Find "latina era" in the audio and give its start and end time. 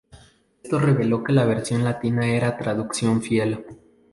1.83-2.57